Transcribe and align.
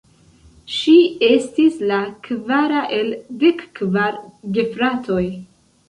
Ŝi 0.75 0.93
estis 1.27 1.77
la 1.93 2.01
kvara 2.29 2.83
el 2.99 3.15
dek 3.45 3.65
kvar 3.81 4.21
gefratoj. 4.59 5.25